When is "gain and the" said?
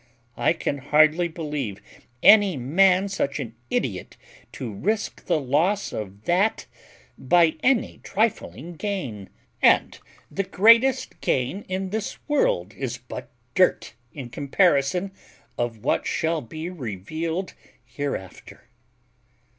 8.77-10.41